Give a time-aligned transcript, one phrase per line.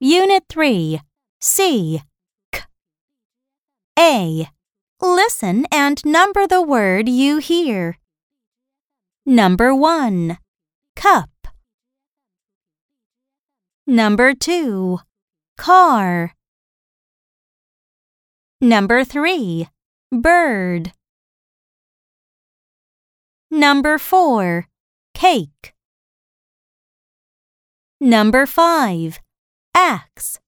[0.00, 1.00] Unit 3
[1.40, 2.02] C
[2.52, 2.62] K.
[3.98, 4.48] A.
[5.00, 7.98] Listen and number the word you hear.
[9.26, 10.38] Number 1
[10.94, 11.30] Cup.
[13.86, 15.00] Number 2
[15.56, 16.34] Car.
[18.60, 19.68] Number 3
[20.12, 20.92] Bird.
[23.50, 24.68] Number 4
[25.14, 25.74] Cake.
[28.00, 29.18] Number five.
[29.74, 30.38] Axe.